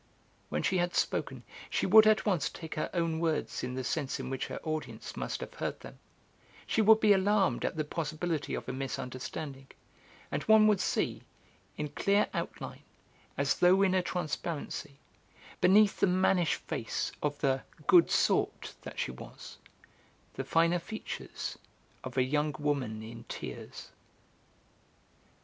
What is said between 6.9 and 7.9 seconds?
be alarmed at the